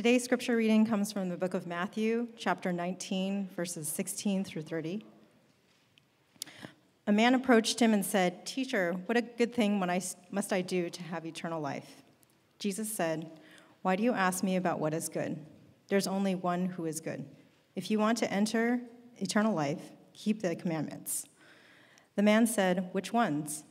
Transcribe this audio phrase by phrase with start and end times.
[0.00, 5.04] Today's scripture reading comes from the book of Matthew, chapter 19, verses 16 through 30.
[7.06, 11.02] A man approached him and said, Teacher, what a good thing must I do to
[11.02, 12.02] have eternal life?
[12.58, 13.30] Jesus said,
[13.82, 15.38] Why do you ask me about what is good?
[15.88, 17.26] There's only one who is good.
[17.76, 18.80] If you want to enter
[19.18, 21.26] eternal life, keep the commandments.
[22.16, 23.64] The man said, Which ones?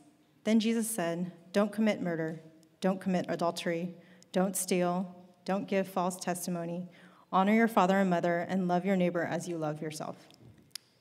[0.44, 2.40] Then Jesus said, Don't commit murder,
[2.80, 3.96] don't commit adultery,
[4.30, 6.88] don't steal, don't give false testimony,
[7.32, 10.16] honor your father and mother, and love your neighbor as you love yourself.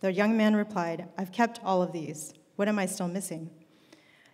[0.02, 2.34] The young man replied, I've kept all of these.
[2.56, 3.50] What am I still missing?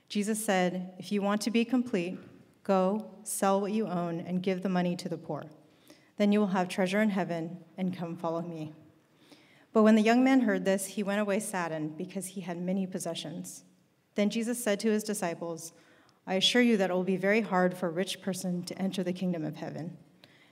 [0.10, 2.20] Jesus said, If you want to be complete,
[2.64, 5.46] go, sell what you own, and give the money to the poor.
[6.18, 8.74] Then you will have treasure in heaven, and come follow me.
[9.74, 12.88] But when the young man heard this, he went away saddened because he had many
[12.88, 13.64] possessions.
[14.16, 15.74] Then Jesus said to his disciples,
[16.26, 19.04] I assure you that it will be very hard for a rich person to enter
[19.04, 19.98] the kingdom of heaven.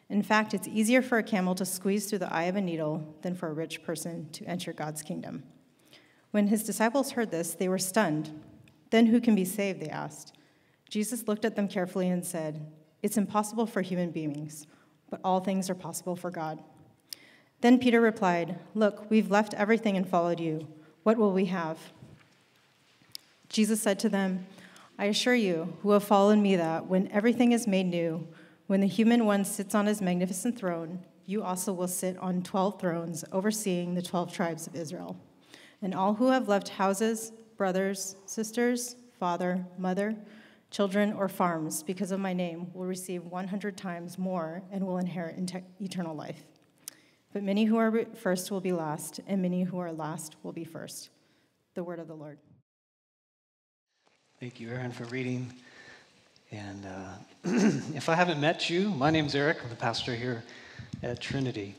[0.10, 3.16] In fact, it's easier for a camel to squeeze through the eye of a needle
[3.22, 5.44] than for a rich person to enter God's kingdom.
[6.32, 8.42] When his disciples heard this, they were stunned.
[8.90, 9.80] Then who can be saved?
[9.80, 10.34] They asked.
[10.90, 14.68] Jesus looked at them carefully and said, It's impossible for human beings,
[15.10, 16.62] but all things are possible for God.
[17.62, 20.68] Then Peter replied, Look, we've left everything and followed you.
[21.04, 21.80] What will we have?
[23.50, 24.46] Jesus said to them,
[24.98, 28.28] I assure you, who have followed me, that when everything is made new,
[28.74, 32.82] when the human one sits on his magnificent throne, you also will sit on 12
[32.82, 35.16] thrones, overseeing the 12 tribes of Israel.
[35.84, 40.16] And all who have left houses, brothers, sisters, father, mother,
[40.72, 45.38] children, or farms because of my name will receive 100 times more and will inherit
[45.80, 46.44] eternal life.
[47.32, 50.64] But many who are first will be last, and many who are last will be
[50.64, 51.12] first.
[51.76, 52.40] The word of the Lord.
[54.40, 55.54] Thank you, Aaron, for reading.
[56.54, 57.14] And uh,
[57.96, 59.58] if I haven't met you, my name's Eric.
[59.64, 60.44] I'm the pastor here
[61.02, 61.76] at Trinity.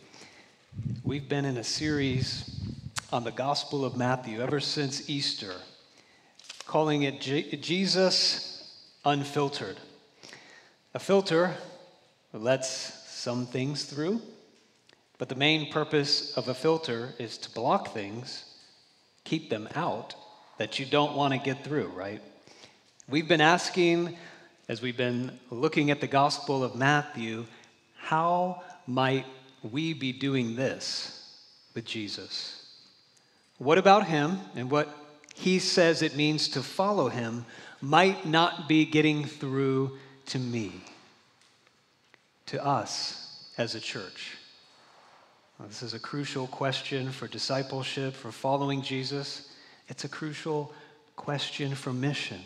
[1.05, 2.61] We've been in a series
[3.13, 5.55] on the Gospel of Matthew ever since Easter,
[6.67, 8.51] calling it J- Jesus
[9.05, 9.77] Unfiltered.
[10.93, 11.55] A filter
[12.33, 12.69] lets
[13.09, 14.21] some things through
[15.19, 18.45] but the main purpose of a filter is to block things,
[19.25, 20.15] keep them out
[20.59, 22.21] that you don't want to get through, right?
[23.09, 24.17] We've been asking,
[24.69, 27.47] as we've been looking at the Gospel of Matthew,
[27.97, 29.27] how might
[29.63, 31.39] we be doing this
[31.75, 32.67] with Jesus?
[33.59, 34.89] What about him and what
[35.35, 37.45] he says it means to follow him
[37.81, 40.73] might not be getting through to me,
[42.47, 44.37] to us as a church?
[45.69, 49.51] This is a crucial question for discipleship, for following Jesus.
[49.89, 50.73] It's a crucial
[51.17, 52.41] question for mission.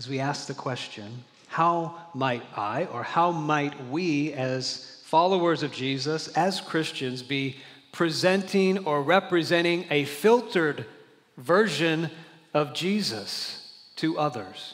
[0.00, 5.72] As we ask the question, how might I or how might we, as followers of
[5.72, 7.56] Jesus, as Christians, be
[7.92, 10.86] presenting or representing a filtered
[11.36, 12.08] version
[12.54, 14.72] of Jesus to others?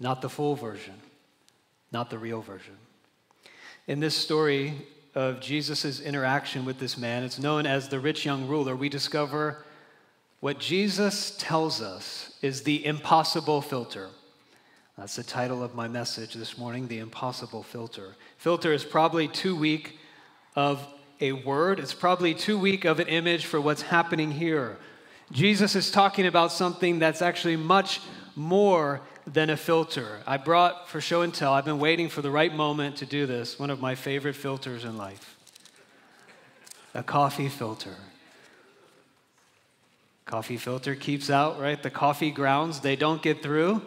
[0.00, 0.94] Not the full version,
[1.92, 2.76] not the real version.
[3.86, 4.84] In this story,
[5.14, 7.22] of Jesus' interaction with this man.
[7.22, 8.74] It's known as the rich young ruler.
[8.74, 9.64] We discover
[10.40, 14.08] what Jesus tells us is the impossible filter.
[14.96, 18.16] That's the title of my message this morning The Impossible Filter.
[18.38, 19.98] Filter is probably too weak
[20.54, 20.88] of
[21.20, 24.78] a word, it's probably too weak of an image for what's happening here.
[25.30, 28.00] Jesus is talking about something that's actually much
[28.36, 30.20] more than a filter.
[30.26, 33.26] I brought for show and tell, I've been waiting for the right moment to do
[33.26, 35.36] this, one of my favorite filters in life
[36.94, 37.96] a coffee filter.
[40.24, 41.82] Coffee filter keeps out, right?
[41.82, 43.82] The coffee grounds, they don't get through.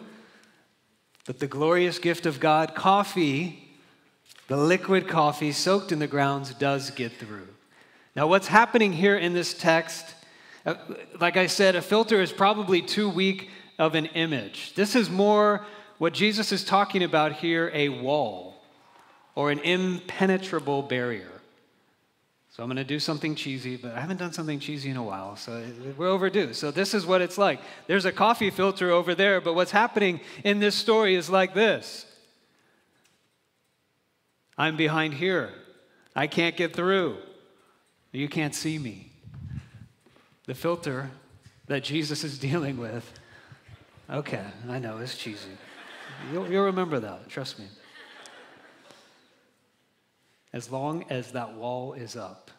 [1.26, 3.68] But the glorious gift of God, coffee,
[4.48, 7.48] the liquid coffee soaked in the grounds, does get through.
[8.16, 10.14] Now, what's happening here in this text,
[10.66, 10.74] uh,
[11.20, 14.74] like I said, a filter is probably too weak of an image.
[14.74, 15.64] This is more
[15.98, 18.62] what Jesus is talking about here a wall
[19.34, 21.39] or an impenetrable barrier.
[22.50, 25.02] So I'm going to do something cheesy, but I haven't done something cheesy in a
[25.02, 25.62] while, so
[25.96, 26.52] we're overdue.
[26.52, 27.60] So this is what it's like.
[27.86, 32.06] There's a coffee filter over there, but what's happening in this story is like this
[34.58, 35.52] I'm behind here.
[36.14, 37.18] I can't get through.
[38.10, 39.12] You can't see me.
[40.46, 41.10] The filter
[41.68, 43.20] that Jesus is dealing with
[44.10, 45.50] Okay, I know, it's cheesy.
[46.32, 47.66] You'll, you'll remember that, trust me.
[50.52, 52.50] As long as that wall is up.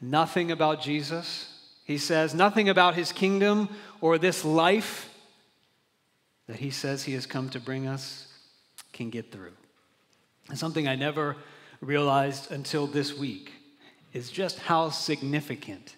[0.00, 1.52] Nothing about Jesus,
[1.84, 3.68] he says, nothing about his kingdom
[4.00, 5.12] or this life
[6.46, 8.32] that he says he has come to bring us
[8.92, 9.52] can get through.
[10.48, 11.36] And something I never
[11.80, 13.52] realized until this week
[14.12, 15.96] is just how significant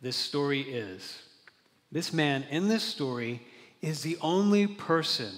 [0.00, 1.22] this story is.
[1.90, 3.42] This man in this story
[3.80, 5.32] is the only person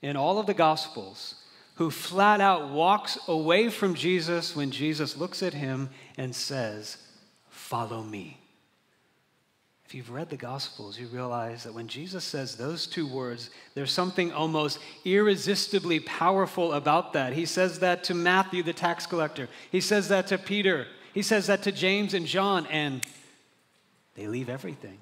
[0.00, 1.34] in all of the Gospels
[1.74, 6.98] who flat out walks away from Jesus when Jesus looks at him and says,
[7.48, 8.38] Follow me.
[9.86, 13.92] If you've read the Gospels, you realize that when Jesus says those two words, there's
[13.92, 17.34] something almost irresistibly powerful about that.
[17.34, 21.46] He says that to Matthew, the tax collector, he says that to Peter, he says
[21.48, 23.04] that to James and John, and
[24.14, 24.98] they leave everything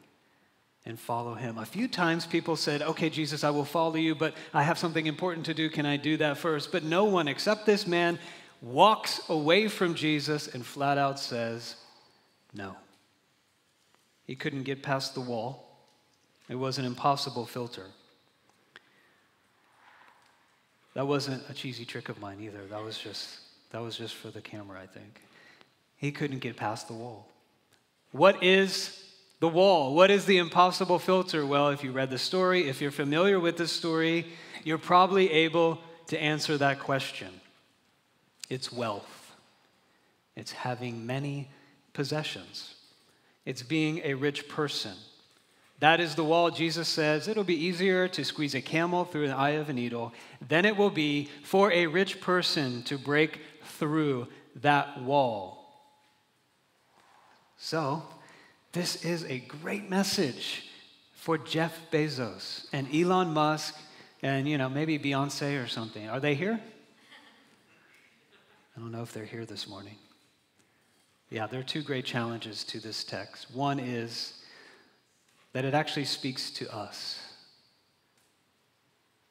[0.87, 1.59] and follow him.
[1.59, 5.07] A few times people said, Okay, Jesus, I will follow you, but I have something
[5.07, 5.69] important to do.
[5.69, 6.73] Can I do that first?
[6.73, 8.19] But no one except this man
[8.63, 11.77] walks away from Jesus and flat out says,
[12.55, 12.77] No.
[14.25, 15.67] He couldn't get past the wall,
[16.49, 17.87] it was an impossible filter.
[20.95, 22.65] That wasn't a cheesy trick of mine either.
[22.69, 23.41] That was just
[23.71, 25.21] that was just for the camera, I think.
[25.97, 27.29] He couldn't get past the wall.
[28.13, 29.05] What is
[29.41, 29.95] the wall.
[29.95, 31.45] What is the impossible filter?
[31.45, 34.27] Well, if you read the story, if you're familiar with the story,
[34.65, 35.79] you're probably able
[36.09, 37.29] to answer that question.
[38.49, 39.35] It's wealth,
[40.37, 41.49] it's having many
[41.93, 42.75] possessions,
[43.47, 44.95] it's being a rich person.
[45.79, 46.51] That is the wall.
[46.51, 50.13] Jesus says it'll be easier to squeeze a camel through the eye of a needle
[50.47, 55.57] than it will be for a rich person to break through that wall.
[57.57, 58.03] So,
[58.73, 60.65] this is a great message
[61.15, 63.75] for Jeff Bezos and Elon Musk
[64.23, 66.09] and, you know, maybe Beyonce or something.
[66.09, 66.61] Are they here?
[68.77, 69.97] I don't know if they're here this morning.
[71.31, 73.53] Yeah, there are two great challenges to this text.
[73.53, 74.35] One is
[75.53, 77.21] that it actually speaks to us.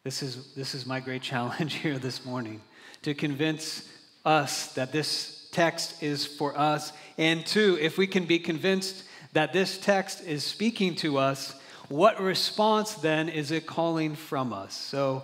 [0.04, 2.62] This is, this is my great challenge here this morning
[3.04, 3.90] to convince
[4.26, 6.92] us that this text is for us.
[7.18, 11.56] And two, if we can be convinced that this text is speaking to us,
[11.88, 14.74] what response then is it calling from us?
[14.74, 15.24] So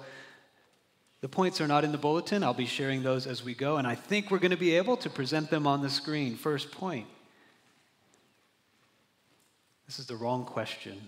[1.21, 2.43] the points are not in the bulletin.
[2.43, 4.97] I'll be sharing those as we go, and I think we're going to be able
[4.97, 6.35] to present them on the screen.
[6.35, 7.07] First point
[9.87, 10.99] this is the wrong question.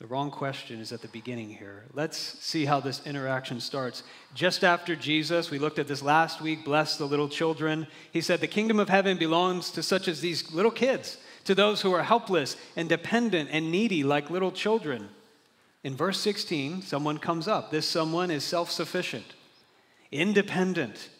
[0.00, 1.84] The wrong question is at the beginning here.
[1.92, 4.02] Let's see how this interaction starts.
[4.34, 7.86] Just after Jesus, we looked at this last week, bless the little children.
[8.10, 11.82] He said, The kingdom of heaven belongs to such as these little kids, to those
[11.82, 15.10] who are helpless and dependent and needy like little children.
[15.84, 17.70] In verse 16, someone comes up.
[17.70, 19.34] This someone is self sufficient,
[20.10, 21.10] independent,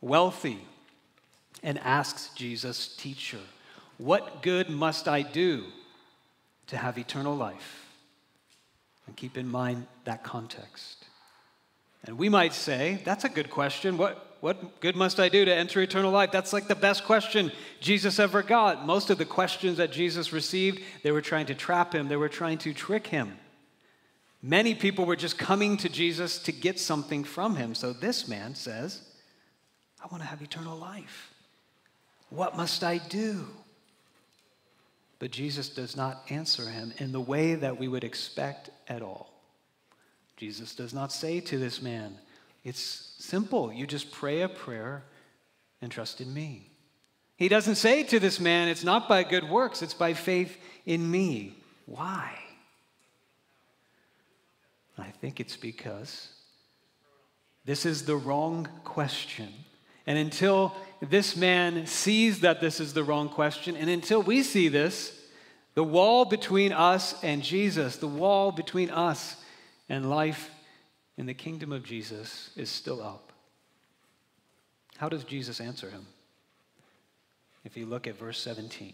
[0.00, 0.58] wealthy,
[1.62, 3.38] and asks Jesus, Teacher,
[3.96, 5.66] what good must I do
[6.66, 7.87] to have eternal life?
[9.08, 11.06] And keep in mind that context.
[12.04, 13.96] And we might say, that's a good question.
[13.96, 16.30] What, what good must I do to enter eternal life?
[16.30, 17.50] That's like the best question
[17.80, 18.84] Jesus ever got.
[18.84, 22.28] Most of the questions that Jesus received, they were trying to trap him, they were
[22.28, 23.38] trying to trick him.
[24.42, 27.74] Many people were just coming to Jesus to get something from him.
[27.74, 29.00] So this man says,
[30.04, 31.32] I want to have eternal life.
[32.28, 33.46] What must I do?
[35.18, 39.32] But Jesus does not answer him in the way that we would expect at all.
[40.36, 42.16] Jesus does not say to this man,
[42.62, 43.72] It's simple.
[43.72, 45.02] You just pray a prayer
[45.82, 46.70] and trust in me.
[47.36, 51.10] He doesn't say to this man, It's not by good works, it's by faith in
[51.10, 51.56] me.
[51.86, 52.38] Why?
[54.96, 56.28] I think it's because
[57.64, 59.48] this is the wrong question.
[60.06, 64.68] And until this man sees that this is the wrong question, and until we see
[64.68, 65.17] this,
[65.78, 69.36] the wall between us and Jesus, the wall between us
[69.88, 70.50] and life
[71.16, 73.32] in the kingdom of Jesus is still up.
[74.96, 76.04] How does Jesus answer him?
[77.64, 78.92] If you look at verse 17,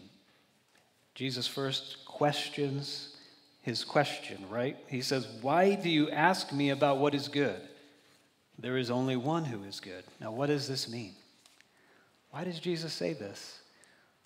[1.15, 3.17] Jesus first questions
[3.63, 4.77] his question, right?
[4.85, 7.61] He says, Why do you ask me about what is good?
[8.59, 10.03] There is only one who is good.
[10.21, 11.15] Now, what does this mean?
[12.29, 13.57] Why does Jesus say this?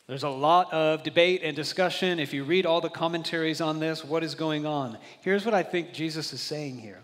[0.09, 2.19] There's a lot of debate and discussion.
[2.19, 4.97] If you read all the commentaries on this, what is going on?
[5.21, 6.97] Here's what I think Jesus is saying here.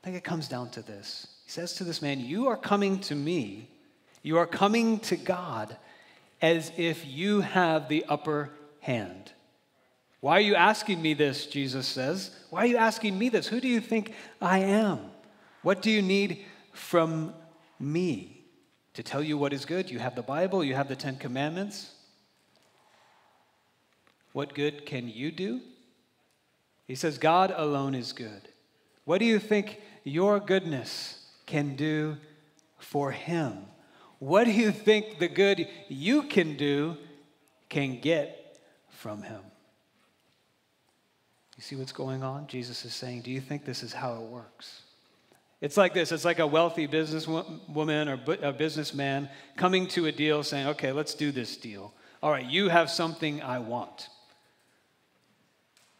[0.00, 1.26] I think it comes down to this.
[1.44, 3.68] He says to this man, You are coming to me,
[4.22, 5.76] you are coming to God
[6.40, 9.32] as if you have the upper hand.
[10.20, 11.46] Why are you asking me this?
[11.46, 12.30] Jesus says.
[12.50, 13.48] Why are you asking me this?
[13.48, 15.00] Who do you think I am?
[15.62, 17.34] What do you need from
[17.80, 18.41] me?
[18.94, 19.90] To tell you what is good.
[19.90, 21.92] You have the Bible, you have the Ten Commandments.
[24.32, 25.60] What good can you do?
[26.86, 28.48] He says, God alone is good.
[29.04, 32.16] What do you think your goodness can do
[32.78, 33.58] for him?
[34.18, 36.96] What do you think the good you can do
[37.68, 38.58] can get
[38.90, 39.40] from him?
[41.56, 42.46] You see what's going on?
[42.46, 44.82] Jesus is saying, Do you think this is how it works?
[45.62, 50.42] It's like this it's like a wealthy businesswoman or a businessman coming to a deal
[50.42, 51.94] saying, Okay, let's do this deal.
[52.22, 54.08] All right, you have something I want.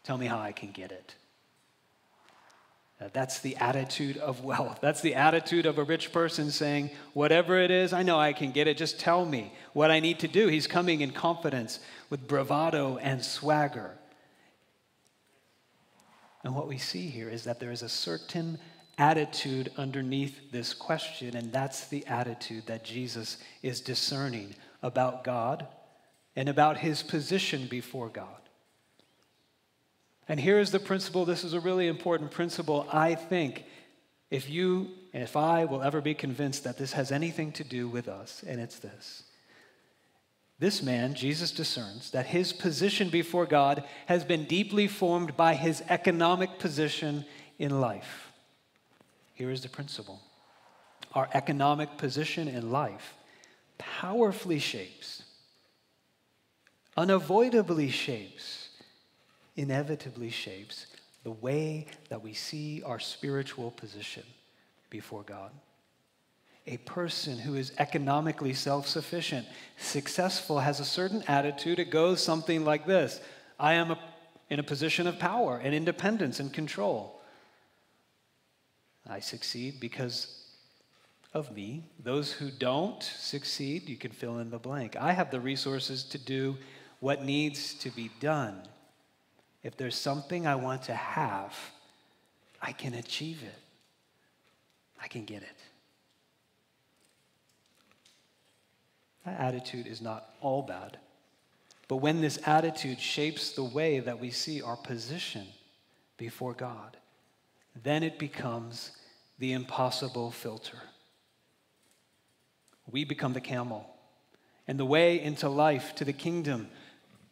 [0.02, 1.14] Tell me how I can get it.
[3.12, 4.78] That's the attitude of wealth.
[4.81, 8.50] That's the attitude of a rich person saying, Whatever it is, I know I can
[8.50, 8.76] get it.
[8.76, 10.49] Just tell me what I need to do.
[10.49, 11.78] He's coming in confidence
[12.11, 13.92] with bravado and swagger.
[16.42, 18.59] And what we see here is that there is a certain
[18.99, 25.66] attitude underneath this question, and that's the attitude that Jesus is discerning about God
[26.37, 28.26] and about his position before God.
[30.28, 33.64] And here's the principle this is a really important principle, I think.
[34.30, 37.87] If you and if I will ever be convinced that this has anything to do
[37.87, 39.25] with us, and it's this.
[40.58, 45.82] This man, Jesus discerns that his position before God has been deeply formed by his
[45.88, 47.26] economic position
[47.58, 48.31] in life.
[49.34, 50.20] Here is the principle
[51.14, 53.14] our economic position in life
[53.76, 55.24] powerfully shapes,
[56.96, 58.70] unavoidably shapes
[59.56, 60.86] inevitably shapes
[61.24, 64.24] the way that we see our spiritual position
[64.90, 65.50] before God.
[66.66, 69.46] A person who is economically self sufficient,
[69.78, 71.78] successful, has a certain attitude.
[71.78, 73.20] It goes something like this
[73.58, 73.98] I am a,
[74.48, 77.20] in a position of power and independence and control.
[79.09, 80.42] I succeed because
[81.35, 81.85] of me.
[82.02, 84.97] Those who don't succeed, you can fill in the blank.
[84.97, 86.56] I have the resources to do
[87.00, 88.62] what needs to be done.
[89.62, 91.54] If there's something I want to have,
[92.61, 93.59] I can achieve it.
[95.02, 95.59] I can get it.
[99.25, 100.99] That attitude is not all bad.
[101.88, 105.47] But when this attitude shapes the way that we see our position
[106.16, 106.97] before God,
[107.80, 108.92] then it becomes
[109.38, 110.78] the impossible filter.
[112.90, 113.88] We become the camel.
[114.68, 116.68] And the way into life, to the kingdom,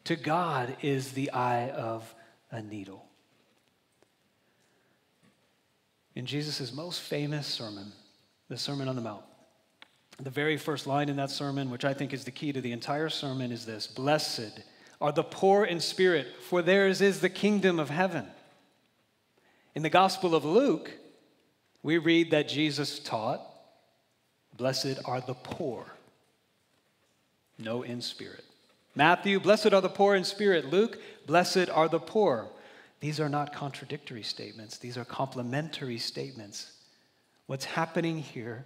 [0.04, 2.14] to God is the eye of
[2.50, 3.04] a needle.
[6.14, 7.92] In Jesus' most famous sermon,
[8.48, 9.22] the Sermon on the Mount,
[10.18, 12.72] the very first line in that sermon, which I think is the key to the
[12.72, 14.60] entire sermon, is this Blessed
[15.00, 18.26] are the poor in spirit, for theirs is the kingdom of heaven.
[19.74, 20.90] In the Gospel of Luke,
[21.82, 23.40] we read that Jesus taught,
[24.56, 25.86] Blessed are the poor,
[27.58, 28.44] no in spirit.
[28.94, 30.66] Matthew, blessed are the poor in spirit.
[30.66, 32.48] Luke, blessed are the poor.
[32.98, 36.72] These are not contradictory statements, these are complementary statements.
[37.46, 38.64] What's happening here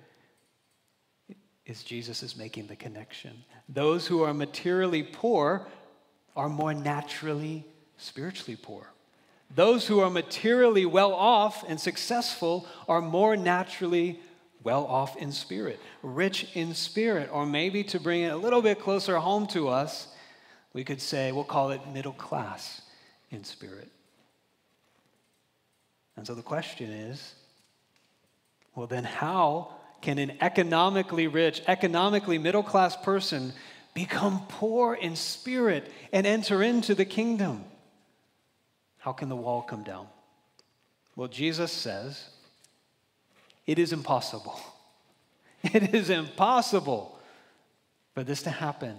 [1.66, 3.44] is Jesus is making the connection.
[3.68, 5.66] Those who are materially poor
[6.36, 7.64] are more naturally
[7.96, 8.93] spiritually poor.
[9.52, 14.20] Those who are materially well off and successful are more naturally
[14.62, 18.80] well off in spirit, rich in spirit, or maybe to bring it a little bit
[18.80, 20.08] closer home to us,
[20.72, 22.82] we could say, we'll call it middle class
[23.30, 23.90] in spirit.
[26.16, 27.34] And so the question is
[28.74, 33.52] well, then, how can an economically rich, economically middle class person
[33.94, 37.64] become poor in spirit and enter into the kingdom?
[39.04, 40.06] How can the wall come down?
[41.14, 42.24] Well, Jesus says
[43.66, 44.58] it is impossible.
[45.62, 47.18] It is impossible
[48.14, 48.96] for this to happen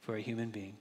[0.00, 0.76] for a human being.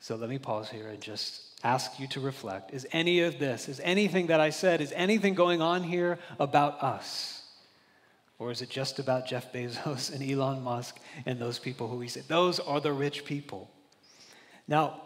[0.00, 2.74] So let me pause here and just ask you to reflect.
[2.74, 6.82] Is any of this, is anything that I said, is anything going on here about
[6.82, 7.42] us?
[8.40, 12.08] Or is it just about Jeff Bezos and Elon Musk and those people who we
[12.08, 12.24] said?
[12.28, 13.70] those are the rich people?
[14.66, 15.03] Now,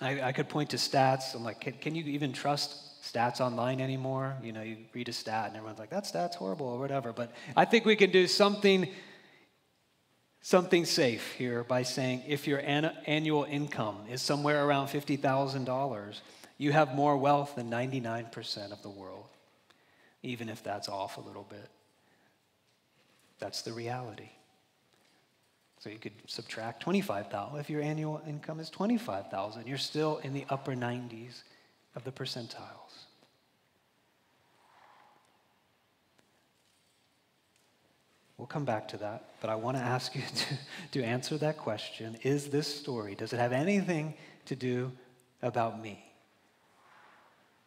[0.00, 1.34] I, I could point to stats.
[1.34, 4.36] I'm like, can, can you even trust stats online anymore?
[4.42, 7.12] You know, you read a stat and everyone's like, that stat's horrible or whatever.
[7.12, 8.88] But I think we can do something
[10.40, 16.20] something safe here by saying if your an- annual income is somewhere around $50,000,
[16.58, 19.26] you have more wealth than 99% of the world,
[20.22, 21.68] even if that's off a little bit.
[23.38, 24.30] That's the reality.
[25.78, 27.58] So you could subtract 25,000.
[27.58, 31.42] If your annual income is 25,000, you're still in the upper 90s
[31.94, 33.06] of the percentiles.
[38.36, 40.58] We'll come back to that, but I want to ask you to,
[40.92, 44.14] to answer that question Is this story, does it have anything
[44.46, 44.92] to do
[45.42, 46.04] about me?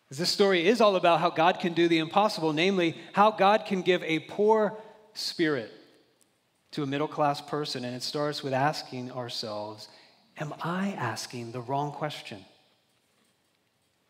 [0.09, 3.81] This story is all about how God can do the impossible, namely, how God can
[3.81, 4.77] give a poor
[5.13, 5.71] spirit
[6.71, 7.85] to a middle class person.
[7.85, 9.87] And it starts with asking ourselves
[10.37, 12.43] Am I asking the wrong question?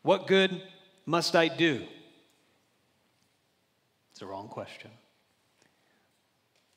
[0.02, 0.62] What good
[1.04, 1.82] must I do?
[4.10, 4.90] It's the wrong question.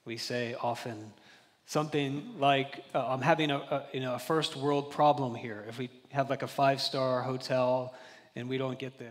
[0.03, 1.13] We say often
[1.65, 5.65] something like, uh, I'm having a, a, you know, a first world problem here.
[5.67, 7.93] If we have like a five star hotel
[8.35, 9.09] and we don't get the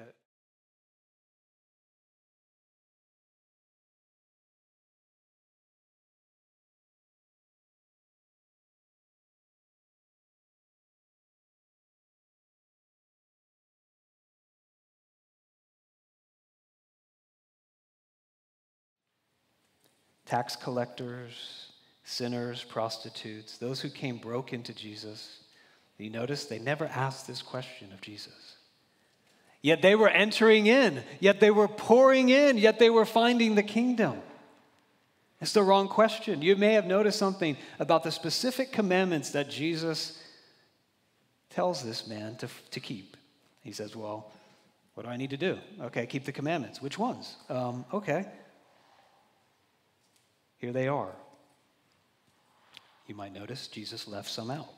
[20.27, 21.73] tax collectors,
[22.05, 25.41] sinners, prostitutes, those who came broke into Jesus.
[25.99, 28.57] You notice they never asked this question of Jesus.
[29.63, 33.63] Yet they were entering in, yet they were pouring in, yet they were finding the
[33.63, 34.21] kingdom.
[35.41, 36.43] It's the wrong question.
[36.43, 40.19] You may have noticed something about the specific commandments that Jesus
[41.51, 43.17] tells this man to, to keep.
[43.63, 44.31] He says, Well,
[44.95, 45.59] what do I need to do?
[45.81, 46.81] Okay, keep the commandments.
[46.81, 47.37] Which ones?
[47.49, 48.27] Um, okay.
[50.59, 51.13] Here they are.
[53.07, 54.69] You might notice Jesus left some out.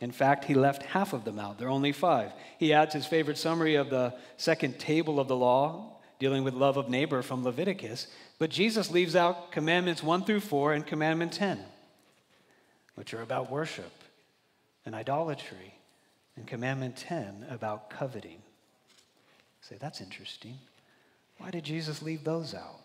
[0.00, 1.58] In fact, he left half of them out.
[1.58, 2.32] There are only five.
[2.58, 6.76] He adds his favorite summary of the second table of the law, dealing with love
[6.76, 8.08] of neighbor from Leviticus.
[8.38, 11.60] But Jesus leaves out commandments 1 through 4 and commandment 10,
[12.96, 13.92] which are about worship
[14.84, 15.74] and idolatry,
[16.36, 18.42] and commandment 10 about coveting.
[19.60, 20.58] Say, that's interesting.
[21.38, 22.80] Why did Jesus leave those out?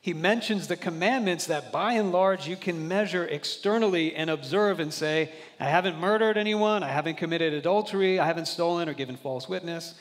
[0.00, 4.92] He mentions the commandments that by and large you can measure externally and observe and
[4.92, 9.48] say, I haven't murdered anyone, I haven't committed adultery, I haven't stolen or given false
[9.48, 9.94] witness,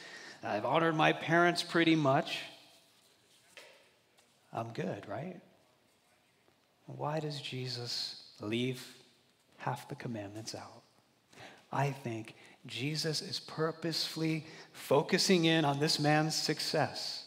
[0.43, 2.39] I've honored my parents pretty much.
[4.53, 5.39] I'm good, right?
[6.85, 8.86] Why does Jesus leave
[9.57, 10.83] half the commandments out?
[11.71, 17.26] I think Jesus is purposefully focusing in on this man's success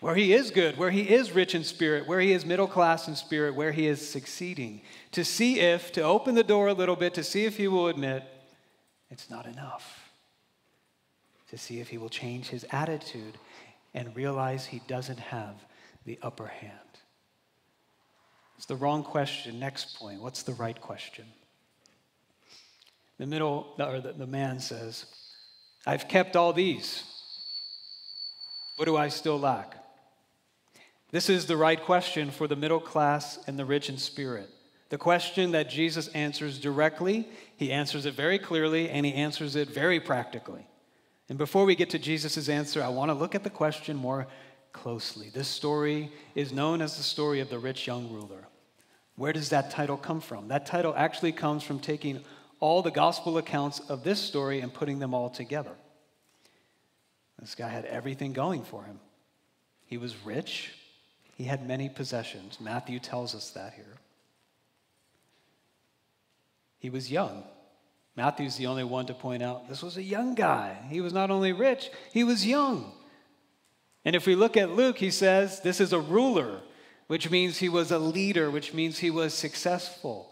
[0.00, 3.06] where he is good, where he is rich in spirit, where he is middle class
[3.06, 4.80] in spirit, where he is succeeding,
[5.12, 7.88] to see if, to open the door a little bit, to see if he will
[7.88, 8.24] admit
[9.10, 10.10] it's not enough,
[11.50, 13.36] to see if he will change his attitude
[13.92, 15.54] and realize he doesn't have
[16.06, 16.72] the upper hand.
[18.56, 19.58] It's the wrong question.
[19.58, 20.20] Next point.
[20.22, 21.24] What's the right question?
[23.18, 25.06] The middle, or the, the man says,
[25.86, 27.02] I've kept all these.
[28.76, 29.76] What do I still lack?
[31.10, 34.48] This is the right question for the middle class and the rich in spirit.
[34.90, 39.68] The question that Jesus answers directly, he answers it very clearly, and he answers it
[39.68, 40.66] very practically.
[41.28, 44.26] And before we get to Jesus' answer, I want to look at the question more
[44.72, 45.30] closely.
[45.30, 48.48] This story is known as the story of the rich young ruler.
[49.14, 50.48] Where does that title come from?
[50.48, 52.24] That title actually comes from taking
[52.58, 55.72] all the gospel accounts of this story and putting them all together.
[57.38, 59.00] This guy had everything going for him.
[59.86, 60.72] He was rich,
[61.40, 62.58] he had many possessions.
[62.60, 63.96] Matthew tells us that here.
[66.78, 67.44] He was young.
[68.14, 70.76] Matthew's the only one to point out this was a young guy.
[70.90, 72.92] He was not only rich, he was young.
[74.04, 76.60] And if we look at Luke, he says this is a ruler,
[77.06, 80.30] which means he was a leader, which means he was successful.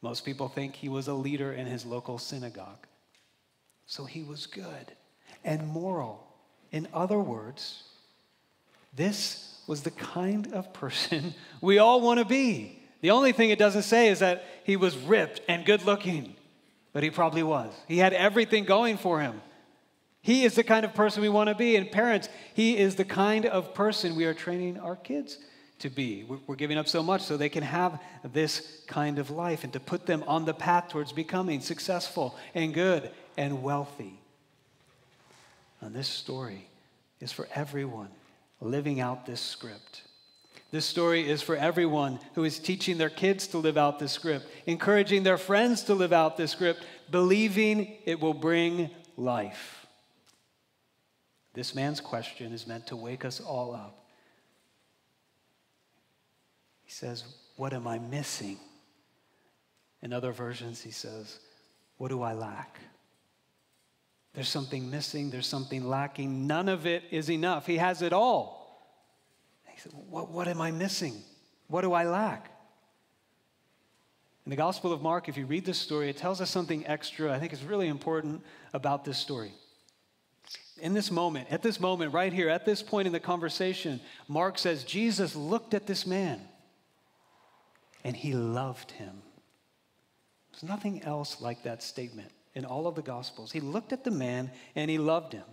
[0.00, 2.86] Most people think he was a leader in his local synagogue.
[3.86, 4.92] So he was good
[5.42, 6.24] and moral.
[6.70, 7.82] In other words,
[8.94, 12.78] this was the kind of person we all want to be.
[13.00, 16.34] The only thing it doesn't say is that he was ripped and good looking,
[16.92, 17.72] but he probably was.
[17.86, 19.42] He had everything going for him.
[20.22, 21.76] He is the kind of person we want to be.
[21.76, 25.36] And parents, he is the kind of person we are training our kids
[25.80, 26.24] to be.
[26.46, 28.00] We're giving up so much so they can have
[28.32, 32.72] this kind of life and to put them on the path towards becoming successful and
[32.72, 34.18] good and wealthy.
[35.82, 36.68] And this story
[37.20, 38.08] is for everyone
[38.60, 40.02] living out this script.
[40.70, 44.46] This story is for everyone who is teaching their kids to live out this script,
[44.66, 49.86] encouraging their friends to live out this script, believing it will bring life.
[51.52, 54.04] This man's question is meant to wake us all up.
[56.82, 57.24] He says,
[57.56, 58.58] What am I missing?
[60.02, 61.38] In other versions, he says,
[61.98, 62.80] What do I lack?
[64.34, 66.46] There's something missing, there's something lacking.
[66.46, 67.66] None of it is enough.
[67.66, 68.90] He has it all.
[69.66, 71.22] He said, What, what am I missing?
[71.68, 72.50] What do I lack?
[74.44, 77.32] In the Gospel of Mark, if you read this story, it tells us something extra
[77.32, 78.42] I think is really important
[78.74, 79.52] about this story.
[80.78, 84.58] In this moment, at this moment, right here, at this point in the conversation, Mark
[84.58, 86.40] says Jesus looked at this man
[88.02, 89.22] and he loved him.
[90.50, 93.52] There's nothing else like that statement in all of the Gospels.
[93.52, 95.44] He looked at the man and he loved him.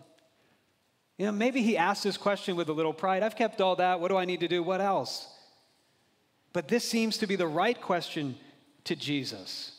[1.18, 4.00] You know, maybe he asked this question with a little pride I've kept all that.
[4.00, 4.64] What do I need to do?
[4.64, 5.28] What else?
[6.54, 8.36] But this seems to be the right question
[8.86, 9.72] to Jesus.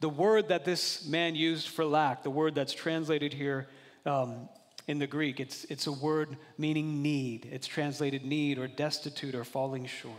[0.00, 3.68] The word that this man used for lack, the word that's translated here
[4.04, 4.48] um,
[4.86, 7.48] in the Greek, it's, it's a word meaning need.
[7.50, 10.14] It's translated need or destitute or falling short.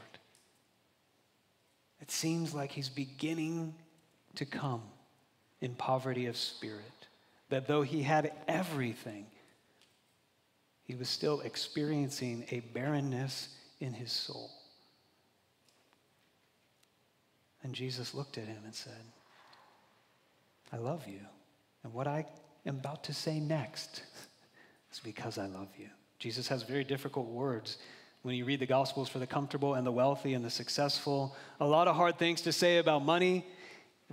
[2.02, 3.76] It seems like he's beginning
[4.36, 4.84] to come
[5.62, 7.08] in poverty of spirit.
[7.50, 9.26] That though he had everything,
[10.84, 14.50] he was still experiencing a barrenness in his soul.
[17.63, 18.93] And Jesus looked at him and said,
[20.72, 21.20] I love you.
[21.84, 22.26] And what I
[22.65, 24.04] am about to say next
[24.91, 25.88] is because I love you.
[26.20, 27.78] Jesus has very difficult words
[28.24, 31.36] when you read the Gospels for the comfortable and the wealthy and the successful.
[31.60, 33.46] A lot of hard things to say about money.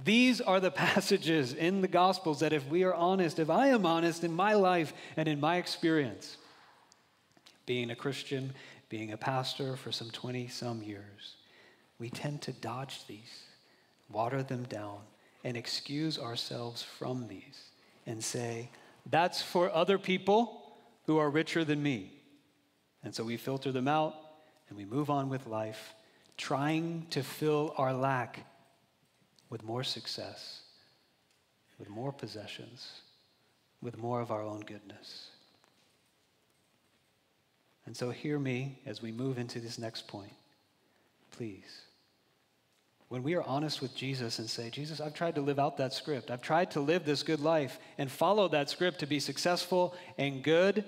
[0.02, 3.86] These are the passages in the Gospels that, if we are honest, if I am
[3.86, 6.36] honest in my life and in my experience,
[7.66, 8.52] being a Christian,
[8.88, 11.36] being a pastor for some 20 some years,
[11.98, 13.44] we tend to dodge these,
[14.10, 14.98] water them down,
[15.44, 17.70] and excuse ourselves from these
[18.06, 18.70] and say,
[19.10, 20.76] that's for other people
[21.06, 22.12] who are richer than me.
[23.02, 24.14] And so we filter them out
[24.68, 25.94] and we move on with life,
[26.36, 28.46] trying to fill our lack
[29.54, 30.62] with more success,
[31.78, 33.02] with more possessions,
[33.80, 35.28] with more of our own goodness.
[37.86, 40.32] And so, hear me as we move into this next point.
[41.30, 41.82] Please.
[43.06, 45.92] When we are honest with Jesus and say, Jesus, I've tried to live out that
[45.92, 46.32] script.
[46.32, 50.42] I've tried to live this good life and follow that script to be successful and
[50.42, 50.84] good,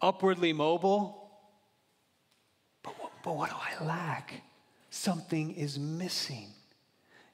[0.00, 1.28] upwardly mobile.
[2.84, 4.42] But, but what do I lack?
[4.90, 6.50] Something is missing.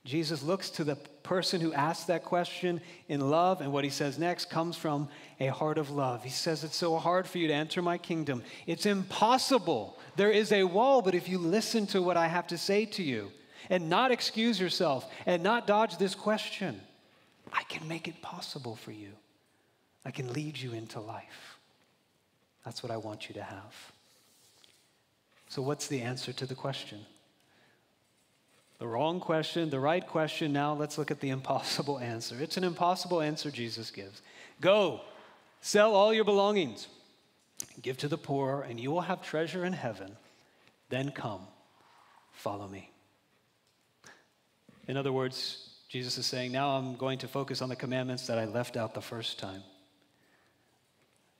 [0.04, 4.18] Jesus looks to the person who asked that question in love, and what he says
[4.18, 5.08] next comes from
[5.38, 6.24] a heart of love.
[6.24, 8.42] He says, It's so hard for you to enter my kingdom.
[8.66, 9.98] It's impossible.
[10.16, 13.02] There is a wall, but if you listen to what I have to say to
[13.02, 13.30] you
[13.68, 16.80] and not excuse yourself and not dodge this question,
[17.52, 19.10] I can make it possible for you.
[20.04, 21.58] I can lead you into life.
[22.64, 23.92] That's what I want you to have.
[25.48, 27.00] So, what's the answer to the question?
[28.80, 30.54] The wrong question, the right question.
[30.54, 32.36] Now let's look at the impossible answer.
[32.40, 34.22] It's an impossible answer Jesus gives.
[34.62, 35.02] Go,
[35.60, 36.88] sell all your belongings,
[37.82, 40.16] give to the poor, and you will have treasure in heaven.
[40.88, 41.42] Then come,
[42.32, 42.90] follow me.
[44.88, 48.38] In other words, Jesus is saying, Now I'm going to focus on the commandments that
[48.38, 49.62] I left out the first time.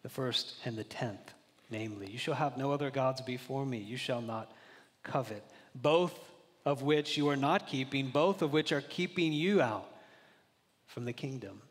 [0.03, 1.33] The first and the tenth,
[1.71, 4.53] namely, you shall have no other gods before me, you shall not
[5.03, 5.43] covet.
[5.75, 6.19] Both
[6.65, 9.89] of which you are not keeping, both of which are keeping you out
[10.87, 11.63] from the kingdom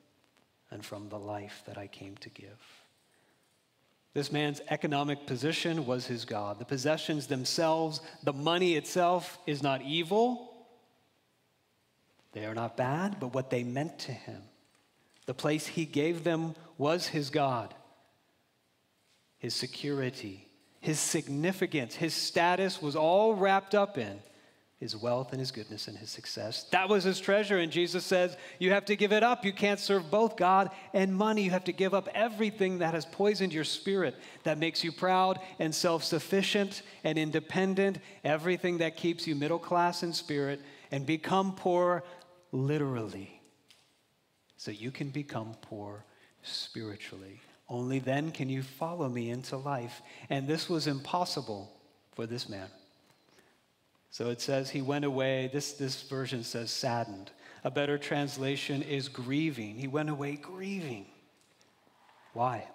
[0.71, 2.59] and from the life that I came to give.
[4.13, 6.57] This man's economic position was his God.
[6.57, 10.65] The possessions themselves, the money itself, is not evil.
[12.31, 14.41] They are not bad, but what they meant to him.
[15.25, 17.73] The place he gave them was his God,
[19.37, 20.47] his security,
[20.81, 24.19] his significance, his status was all wrapped up in
[24.79, 26.63] his wealth and his goodness and his success.
[26.71, 27.57] That was his treasure.
[27.57, 29.43] And Jesus says, You have to give it up.
[29.43, 31.43] You can't serve both God and money.
[31.43, 35.39] You have to give up everything that has poisoned your spirit, that makes you proud
[35.59, 40.61] and self sufficient and independent, everything that keeps you middle class in spirit,
[40.91, 42.03] and become poor
[42.53, 43.41] literally.
[44.55, 46.05] So you can become poor
[46.41, 47.41] spiritually.
[47.67, 50.01] Only then can you follow me into life.
[50.29, 51.69] And this was impossible
[52.13, 52.69] for this man.
[54.11, 55.49] So it says he went away.
[55.51, 57.31] This, this version says saddened.
[57.63, 59.75] A better translation is grieving.
[59.75, 61.05] He went away grieving.
[62.33, 62.67] Why?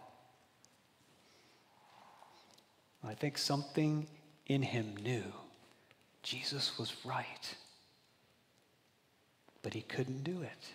[3.02, 4.06] I think something
[4.46, 5.24] in him knew
[6.22, 7.54] Jesus was right,
[9.62, 10.68] but he couldn't do it.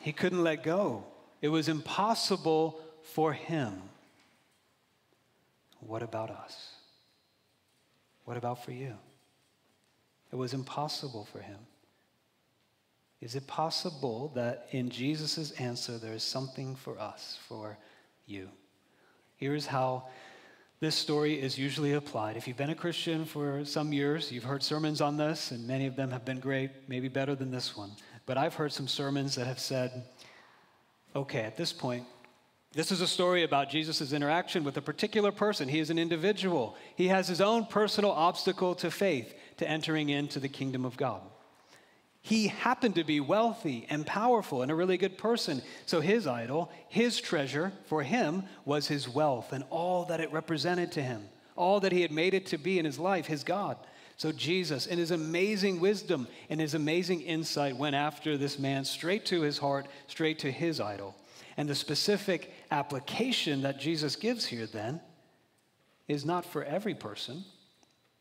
[0.00, 1.04] He couldn't let go.
[1.42, 3.82] It was impossible for him.
[5.80, 6.72] What about us?
[8.24, 8.94] What about for you?
[10.32, 11.58] It was impossible for him.
[13.20, 17.76] Is it possible that in Jesus' answer there is something for us, for
[18.26, 18.48] you?
[19.36, 20.08] Here's how
[20.80, 22.36] this story is usually applied.
[22.36, 25.86] If you've been a Christian for some years, you've heard sermons on this, and many
[25.86, 27.90] of them have been great, maybe better than this one.
[28.26, 30.04] But I've heard some sermons that have said,
[31.16, 32.06] okay, at this point,
[32.72, 35.68] This is a story about Jesus' interaction with a particular person.
[35.68, 36.76] He is an individual.
[36.96, 41.20] He has his own personal obstacle to faith, to entering into the kingdom of God.
[42.20, 45.62] He happened to be wealthy and powerful and a really good person.
[45.86, 50.92] So his idol, his treasure for him was his wealth and all that it represented
[50.92, 53.78] to him, all that he had made it to be in his life, his God.
[54.16, 59.24] So Jesus, in his amazing wisdom and his amazing insight, went after this man straight
[59.26, 61.14] to his heart, straight to his idol.
[61.56, 65.00] And the specific application that Jesus gives here then
[66.08, 67.44] is not for every person,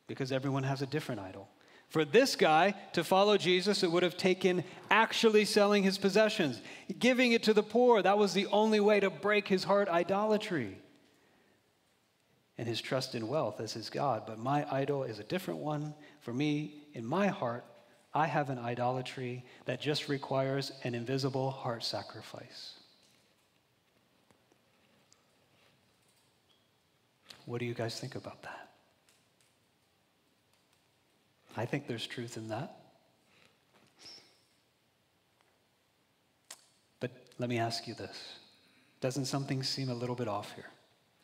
[0.08, 1.50] because everyone has a different idol.
[1.90, 6.62] For this guy to follow Jesus, it would have taken actually selling his possessions,
[7.00, 8.02] giving it to the poor.
[8.02, 10.78] That was the only way to break his heart idolatry
[12.58, 14.24] and his trust in wealth as his God.
[14.26, 15.94] But my idol is a different one.
[16.22, 17.64] For me, in my heart,
[18.14, 22.74] I have an idolatry that just requires an invisible heart sacrifice.
[27.46, 28.67] What do you guys think about that?
[31.58, 32.78] I think there's truth in that.
[37.00, 38.38] But let me ask you this
[39.02, 40.70] Doesn't something seem a little bit off here?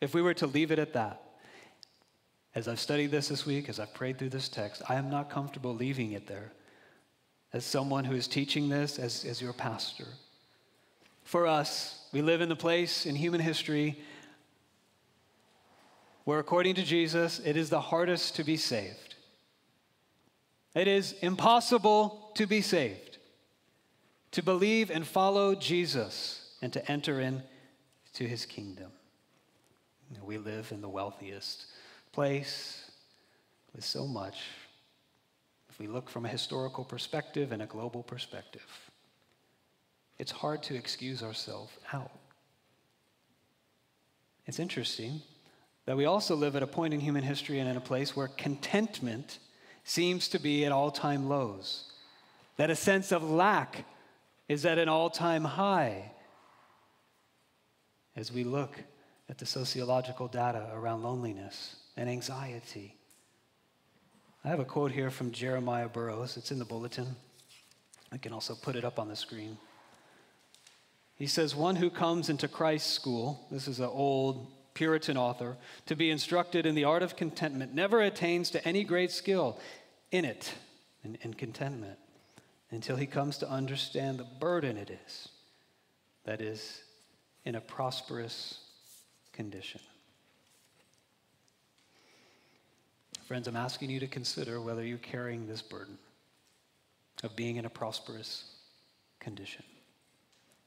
[0.00, 1.22] If we were to leave it at that,
[2.54, 5.30] as I've studied this this week, as I've prayed through this text, I am not
[5.30, 6.52] comfortable leaving it there
[7.52, 10.06] as someone who is teaching this as, as your pastor.
[11.22, 13.98] For us, we live in the place in human history
[16.24, 19.13] where, according to Jesus, it is the hardest to be saved.
[20.74, 23.18] It is impossible to be saved,
[24.32, 27.44] to believe and follow Jesus, and to enter into
[28.24, 28.90] his kingdom.
[30.22, 31.66] We live in the wealthiest
[32.12, 32.90] place
[33.74, 34.36] with so much.
[35.68, 38.90] If we look from a historical perspective and a global perspective,
[40.18, 42.12] it's hard to excuse ourselves out.
[44.46, 45.20] It's interesting
[45.86, 48.28] that we also live at a point in human history and in a place where
[48.28, 49.38] contentment
[49.84, 51.92] seems to be at all time lows,
[52.56, 53.84] that a sense of lack
[54.48, 56.10] is at an all time high.
[58.16, 58.78] As we look
[59.28, 62.94] at the sociological data around loneliness and anxiety.
[64.44, 66.36] I have a quote here from Jeremiah Burroughs.
[66.36, 67.16] It's in the bulletin.
[68.12, 69.56] I can also put it up on the screen.
[71.16, 75.56] He says, One who comes into Christ's school, this is an old Puritan author,
[75.86, 79.58] to be instructed in the art of contentment, never attains to any great skill
[80.10, 80.52] in it,
[81.04, 81.98] in, in contentment,
[82.70, 85.28] until he comes to understand the burden it is
[86.24, 86.82] that is
[87.44, 88.58] in a prosperous
[89.32, 89.80] condition.
[93.26, 95.98] Friends, I'm asking you to consider whether you're carrying this burden
[97.22, 98.44] of being in a prosperous
[99.18, 99.64] condition.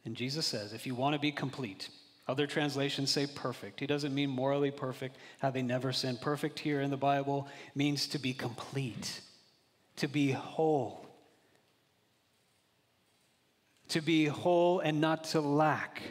[0.05, 1.89] And Jesus says, if you want to be complete,
[2.27, 3.79] other translations say perfect.
[3.79, 6.19] He doesn't mean morally perfect, having never sinned.
[6.21, 9.21] Perfect here in the Bible means to be complete,
[9.97, 11.05] to be whole.
[13.89, 16.01] To be whole and not to lack.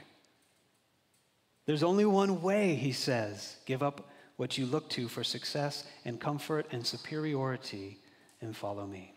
[1.66, 6.20] There's only one way, he says give up what you look to for success and
[6.20, 7.98] comfort and superiority
[8.40, 9.15] and follow me.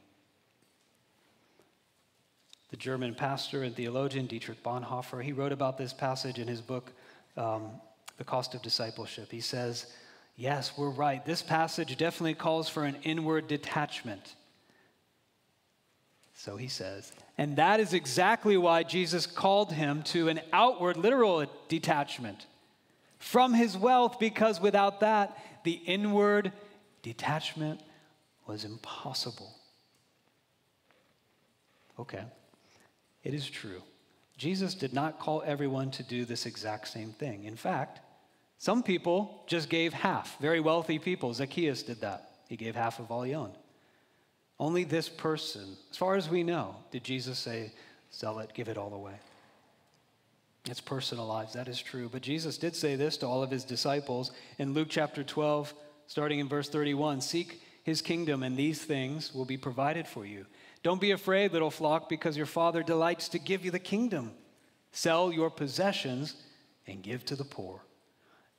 [2.72, 6.92] The German pastor and theologian Dietrich Bonhoeffer, he wrote about this passage in his book,
[7.36, 7.72] um,
[8.18, 9.32] The Cost of Discipleship.
[9.32, 9.88] He says,
[10.36, 11.26] Yes, we're right.
[11.26, 14.36] This passage definitely calls for an inward detachment.
[16.34, 21.46] So he says, and that is exactly why Jesus called him to an outward, literal
[21.68, 22.46] detachment
[23.18, 26.54] from his wealth, because without that, the inward
[27.02, 27.82] detachment
[28.48, 29.54] was impossible.
[32.00, 32.24] Okay.
[33.24, 33.82] It is true.
[34.38, 37.44] Jesus did not call everyone to do this exact same thing.
[37.44, 38.00] In fact,
[38.58, 40.40] some people just gave half.
[40.40, 41.34] Very wealthy people.
[41.34, 42.30] Zacchaeus did that.
[42.48, 43.54] He gave half of all he owned.
[44.60, 47.72] Only this person, as far as we know, did Jesus say,
[48.12, 49.14] sell it, give it all away.
[50.66, 52.10] It's personalized, that is true.
[52.12, 55.74] But Jesus did say this to all of his disciples in Luke chapter 12,
[56.08, 60.46] starting in verse 31 Seek his kingdom, and these things will be provided for you.
[60.82, 64.32] Don't be afraid, little flock, because your Father delights to give you the kingdom.
[64.92, 66.36] Sell your possessions
[66.88, 67.82] and give to the poor.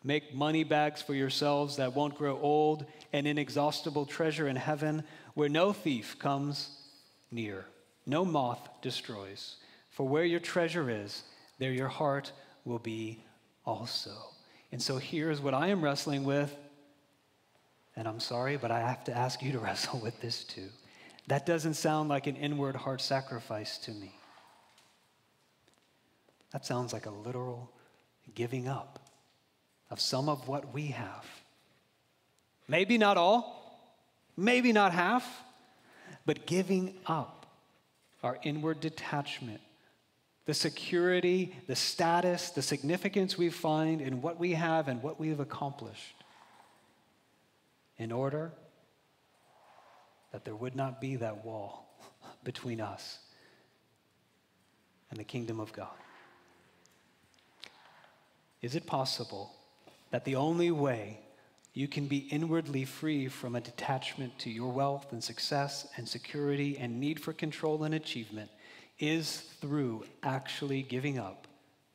[0.02, 5.04] Make money bags for yourselves that won't grow old, and inexhaustible treasure in heaven
[5.34, 6.76] where no thief comes
[7.30, 7.66] near,
[8.06, 9.56] no moth destroys.
[9.90, 11.22] For where your treasure is,
[11.58, 12.32] there your heart
[12.64, 13.22] will be
[13.66, 14.12] also.
[14.72, 16.54] And so here's what I am wrestling with,
[17.96, 20.68] and I'm sorry, but I have to ask you to wrestle with this too.
[21.26, 24.14] That doesn't sound like an inward heart sacrifice to me.
[26.52, 27.70] That sounds like a literal
[28.34, 29.10] giving up
[29.90, 31.26] of some of what we have.
[32.68, 33.90] Maybe not all,
[34.36, 35.24] maybe not half,
[36.26, 37.46] but giving up
[38.22, 39.60] our inward detachment,
[40.46, 45.28] the security, the status, the significance we find in what we have and what we
[45.28, 46.14] have accomplished,
[47.98, 48.52] in order
[50.32, 51.98] that there would not be that wall
[52.44, 53.18] between us
[55.10, 55.88] and the kingdom of God.
[58.62, 59.52] Is it possible
[60.10, 61.20] that the only way
[61.72, 66.76] you can be inwardly free from a detachment to your wealth and success and security
[66.78, 68.50] and need for control and achievement
[68.98, 71.46] is through actually giving up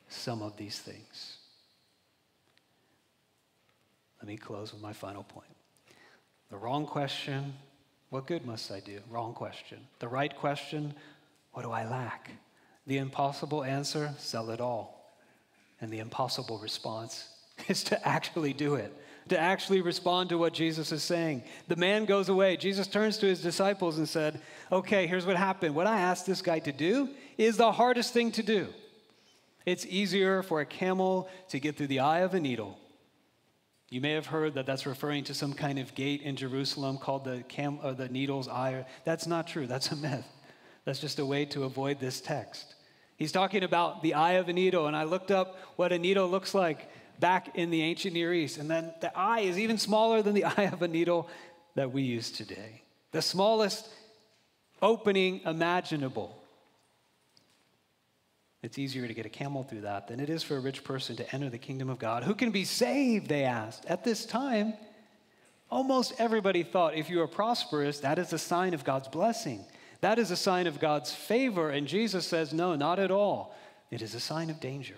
[0.08, 1.38] some of these things.
[4.20, 5.48] Let me close with my final point.
[6.50, 7.54] The wrong question,
[8.16, 9.02] what good must I do?
[9.10, 9.78] Wrong question.
[10.00, 10.94] The right question,
[11.52, 12.32] what do I lack?
[12.88, 15.14] The impossible answer, sell it all.
[15.82, 17.28] And the impossible response
[17.68, 18.94] is to actually do it
[19.28, 21.42] to actually respond to what Jesus is saying.
[21.68, 22.58] The man goes away.
[22.58, 24.40] Jesus turns to his disciples and said,
[24.72, 25.74] Okay, here's what happened.
[25.74, 28.68] What I asked this guy to do is the hardest thing to do.
[29.66, 32.78] It's easier for a camel to get through the eye of a needle.
[33.90, 37.26] You may have heard that that's referring to some kind of gate in Jerusalem called
[37.26, 38.86] the, cam- or the needle's eye.
[39.04, 39.68] That's not true.
[39.68, 40.26] That's a myth.
[40.86, 42.76] That's just a way to avoid this text.
[43.18, 46.28] He's talking about the eye of a needle, and I looked up what a needle
[46.28, 48.58] looks like back in the ancient Near East.
[48.58, 51.30] And then the eye is even smaller than the eye of a needle
[51.76, 52.82] that we use today.
[53.12, 53.88] The smallest
[54.82, 56.36] opening imaginable.
[58.66, 61.16] It's easier to get a camel through that than it is for a rich person
[61.18, 62.24] to enter the kingdom of God.
[62.24, 63.86] Who can be saved, they asked.
[63.86, 64.74] At this time,
[65.70, 69.64] almost everybody thought if you are prosperous, that is a sign of God's blessing.
[70.02, 71.70] That is a sign of God's favor.
[71.70, 73.56] And Jesus says, no, not at all.
[73.92, 74.98] It is a sign of danger.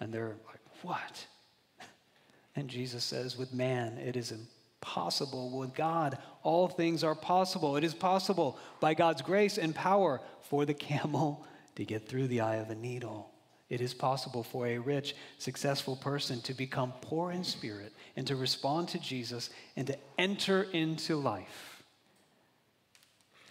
[0.00, 1.26] And they're like, What?
[2.56, 5.50] And Jesus says, With man, it is impossible.
[5.50, 7.76] With God, all things are possible.
[7.76, 12.40] It is possible by God's grace and power for the camel to get through the
[12.40, 13.30] eye of a needle.
[13.68, 18.36] It is possible for a rich, successful person to become poor in spirit and to
[18.36, 21.84] respond to Jesus and to enter into life.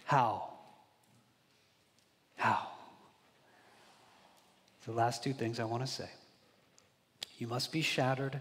[0.04, 0.50] How?
[2.36, 2.68] How?
[4.86, 6.08] The last two things I want to say.
[7.38, 8.40] You must be shattered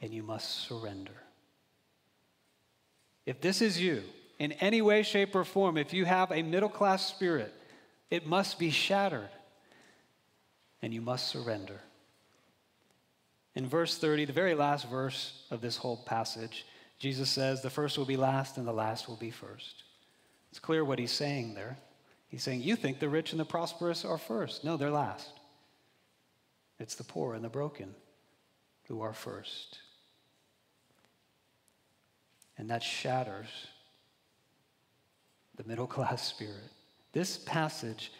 [0.00, 1.12] and you must surrender.
[3.26, 4.04] If this is you,
[4.38, 7.52] in any way, shape, or form, if you have a middle class spirit,
[8.10, 9.28] it must be shattered
[10.82, 11.80] and you must surrender.
[13.54, 16.66] In verse 30, the very last verse of this whole passage,
[16.98, 19.82] Jesus says, The first will be last and the last will be first.
[20.50, 21.78] It's clear what he's saying there.
[22.28, 24.62] He's saying, You think the rich and the prosperous are first.
[24.62, 25.30] No, they're last.
[26.78, 27.94] It's the poor and the broken
[28.84, 29.78] who are first.
[32.58, 33.48] And that shatters
[35.56, 36.72] the middle class spirit.
[37.16, 38.12] This passage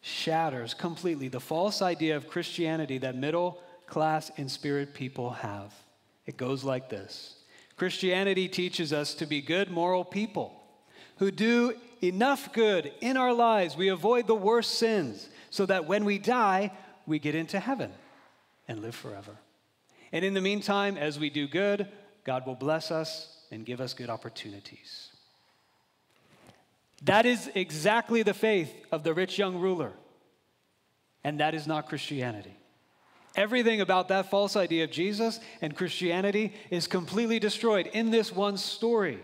[0.00, 5.72] shatters completely the false idea of Christianity that middle class in spirit people have.
[6.26, 7.36] It goes like this
[7.76, 10.60] Christianity teaches us to be good, moral people
[11.18, 13.76] who do enough good in our lives.
[13.76, 16.72] We avoid the worst sins so that when we die,
[17.06, 17.92] we get into heaven
[18.66, 19.36] and live forever.
[20.10, 21.86] And in the meantime, as we do good,
[22.24, 25.09] God will bless us and give us good opportunities.
[27.02, 29.92] That is exactly the faith of the rich young ruler.
[31.24, 32.54] And that is not Christianity.
[33.36, 38.56] Everything about that false idea of Jesus and Christianity is completely destroyed in this one
[38.56, 39.20] story.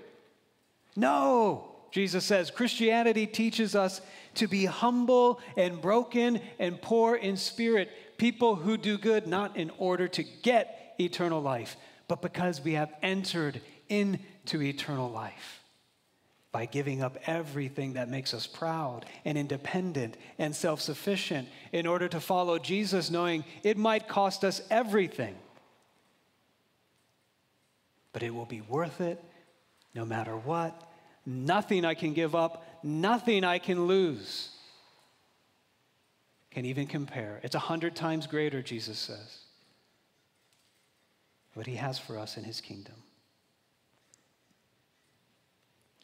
[0.95, 4.01] No, Jesus says, Christianity teaches us
[4.35, 9.71] to be humble and broken and poor in spirit people who do good not in
[9.77, 11.77] order to get eternal life,
[12.09, 15.66] but because we have entered into eternal life
[16.57, 22.09] by giving up everything that makes us proud and independent and self sufficient in order
[22.09, 25.35] to follow Jesus, knowing it might cost us everything.
[28.14, 29.22] But it will be worth it
[29.95, 30.89] no matter what.
[31.26, 34.49] Nothing I can give up, nothing I can lose
[36.53, 37.39] can even compare.
[37.43, 39.41] It's a hundred times greater, Jesus says,
[41.53, 42.95] what he has for us in his kingdom.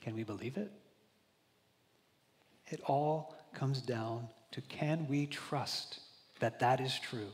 [0.02, 0.70] Can we believe it?
[2.66, 6.00] It all comes down to can we trust
[6.40, 7.30] that that is true?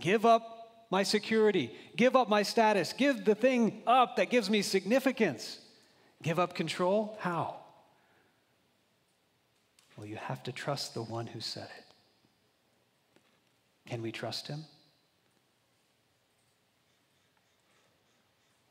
[0.00, 4.62] Give up my security, give up my status, give the thing up that gives me
[4.62, 5.58] significance.
[6.22, 7.16] Give up control?
[7.20, 7.56] How?
[9.96, 11.84] Well, you have to trust the one who said it.
[13.90, 14.64] Can we trust him?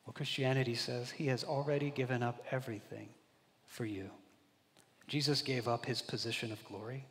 [0.08, 3.10] Well, Christianity says he has already given up everything
[3.66, 4.10] for you.
[5.06, 7.06] Jesus gave up his position of glory.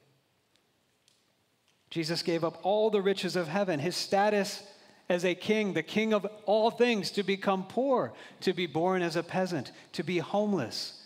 [1.90, 4.62] Jesus gave up all the riches of heaven, his status
[5.10, 9.14] as a king, the king of all things, to become poor, to be born as
[9.14, 10.98] a peasant, to be homeless,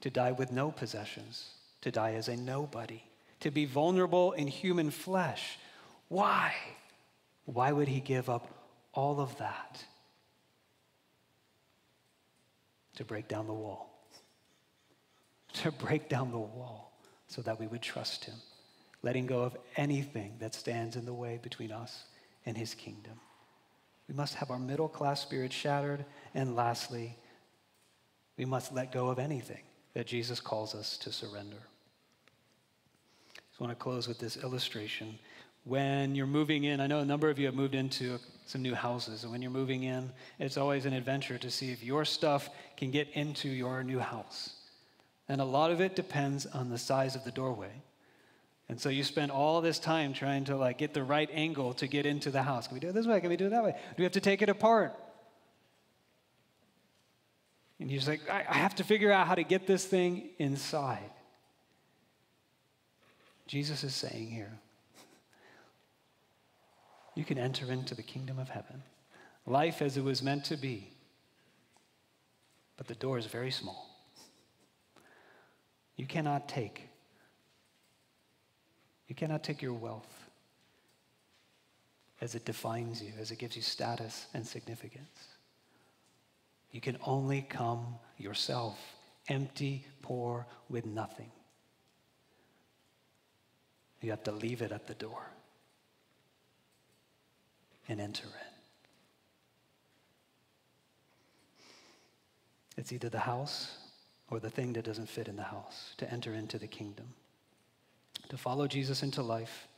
[0.00, 1.50] to die with no possessions,
[1.80, 3.02] to die as a nobody,
[3.40, 5.58] to be vulnerable in human flesh.
[6.06, 6.54] Why?
[7.44, 8.48] Why would he give up
[8.94, 9.84] all of that
[12.98, 13.94] to break down the wall?
[15.62, 16.92] To break down the wall
[17.26, 18.34] so that we would trust him,
[19.02, 22.04] letting go of anything that stands in the way between us
[22.44, 23.18] and his kingdom.
[24.08, 26.04] We must have our middle class spirit shattered.
[26.34, 27.16] And lastly,
[28.36, 29.62] we must let go of anything
[29.94, 31.56] that Jesus calls us to surrender.
[33.36, 35.18] I just want to close with this illustration.
[35.64, 38.18] When you're moving in, I know a number of you have moved into
[38.48, 41.84] some new houses, and when you're moving in, it's always an adventure to see if
[41.84, 44.54] your stuff can get into your new house.
[45.28, 47.82] And a lot of it depends on the size of the doorway.
[48.70, 51.86] And so you spend all this time trying to like get the right angle to
[51.86, 52.66] get into the house.
[52.66, 53.20] Can we do it this way?
[53.20, 53.72] Can we do it that way?
[53.72, 54.94] Do we have to take it apart?
[57.78, 61.10] And you're like, I have to figure out how to get this thing inside.
[63.46, 64.58] Jesus is saying here,
[67.18, 68.80] you can enter into the kingdom of heaven,
[69.44, 70.88] life as it was meant to be,
[72.76, 73.90] but the door is very small.
[75.96, 76.84] You cannot take
[79.08, 80.28] you cannot take your wealth
[82.20, 85.28] as it defines you, as it gives you status and significance.
[86.72, 88.78] You can only come yourself,
[89.28, 91.32] empty, poor, with nothing.
[94.02, 95.24] You have to leave it at the door
[97.88, 98.32] and enter in.
[102.76, 103.76] It's either the house
[104.30, 107.06] or the thing that doesn't fit in the house to enter into the kingdom
[108.28, 109.68] to follow Jesus into life.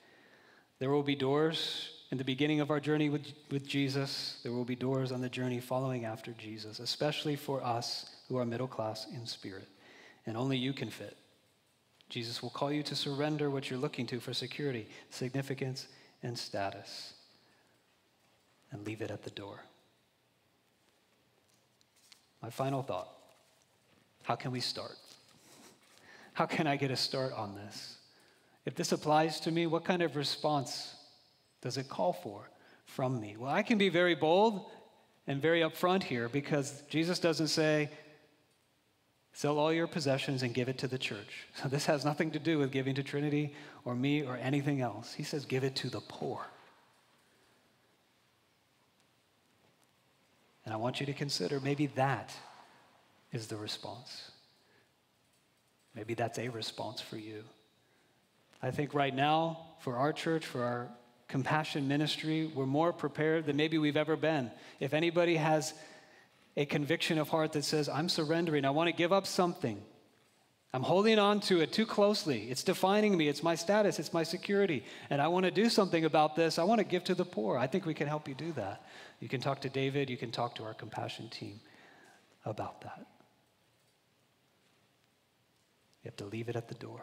[0.79, 4.41] There will be doors in the beginning of our journey with, with Jesus.
[4.43, 8.47] There will be doors on the journey following after Jesus, especially for us who are
[8.47, 9.69] middle class in spirit.
[10.27, 11.17] And only you can fit.
[12.09, 15.87] Jesus will call you to surrender what you're looking to for security, significance,
[16.23, 17.15] and status,
[18.73, 19.61] and leave it at the door.
[22.43, 23.09] My final thought
[24.23, 24.97] how can we start?
[26.35, 27.97] How can I get a start on this?
[28.65, 30.95] If this applies to me, what kind of response
[31.63, 32.49] does it call for
[32.85, 33.37] from me?
[33.39, 34.71] Well, I can be very bold
[35.27, 37.91] and very upfront here because Jesus doesn't say,
[39.33, 41.47] sell all your possessions and give it to the church.
[41.63, 43.55] So this has nothing to do with giving to Trinity
[43.85, 45.15] or me or anything else.
[45.15, 46.47] He says, give it to the poor.
[50.71, 52.33] And I want you to consider maybe that
[53.33, 54.31] is the response.
[55.97, 57.43] Maybe that's a response for you.
[58.63, 60.89] I think right now, for our church, for our
[61.27, 64.53] compassion ministry, we're more prepared than maybe we've ever been.
[64.79, 65.75] If anybody has
[66.57, 69.83] a conviction of heart that says, I'm surrendering, I want to give up something,
[70.73, 72.49] I'm holding on to it too closely.
[72.49, 73.29] It's defining me.
[73.29, 73.99] It's my status.
[73.99, 74.85] It's my security.
[75.11, 76.61] And I want to do something about this.
[76.61, 77.59] I want to give to the poor.
[77.59, 78.87] I think we can help you do that.
[79.19, 80.09] You can talk to David.
[80.09, 81.61] You can talk to our compassion team
[82.45, 83.05] about that.
[86.03, 87.03] You have to leave it at the door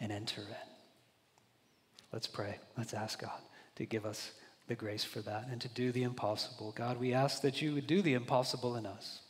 [0.00, 0.70] and enter in.
[2.12, 2.58] Let's pray.
[2.76, 3.40] Let's ask God
[3.76, 4.32] to give us
[4.66, 6.72] the grace for that and to do the impossible.
[6.72, 9.20] God, we ask that you would do the impossible in us.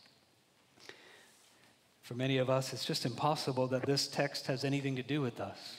[2.11, 5.39] For many of us, it's just impossible that this text has anything to do with
[5.39, 5.77] us.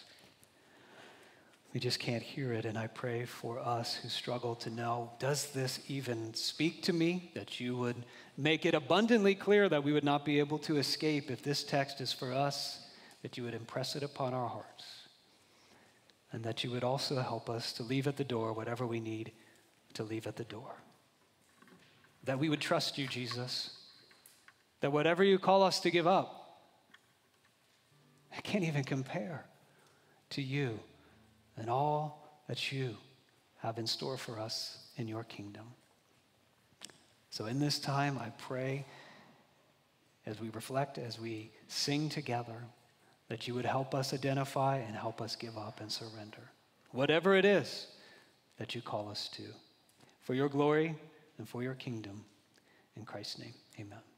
[1.74, 2.64] We just can't hear it.
[2.64, 7.34] And I pray for us who struggle to know does this even speak to me?
[7.36, 7.98] That you would
[8.38, 12.00] make it abundantly clear that we would not be able to escape if this text
[12.00, 12.80] is for us
[13.24, 14.86] that you would impress it upon our hearts,
[16.32, 19.34] and that you would also help us to leave at the door whatever we need
[19.96, 20.78] to leave at the door.
[22.24, 23.81] That we would trust you, Jesus,
[24.82, 26.60] that whatever you call us to give up,
[28.36, 29.46] I can't even compare
[30.32, 30.80] to you
[31.58, 32.98] and all that you
[33.60, 35.66] have in store for us in your kingdom.
[37.30, 38.86] So, in this time, I pray
[40.26, 42.64] as we reflect, as we sing together,
[43.30, 46.52] that you would help us identify and help us give up and surrender.
[46.92, 47.88] Whatever it is
[48.58, 49.44] that you call us to,
[50.22, 50.96] for your glory
[51.38, 52.26] and for your kingdom.
[52.98, 54.11] In Christ's name, amen.